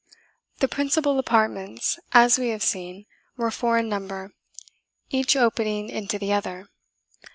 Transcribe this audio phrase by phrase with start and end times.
[0.61, 3.05] The principal apartments, as we have seen,
[3.37, 4.33] were four in number,
[5.11, 6.69] each opening into the other.